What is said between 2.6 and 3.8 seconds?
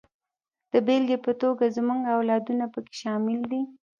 پکې شامل دي.